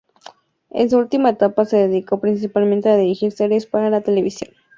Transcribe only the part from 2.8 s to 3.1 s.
a